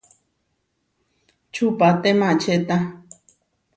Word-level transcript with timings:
Čupaté 1.53 2.09
maačeta. 2.19 2.75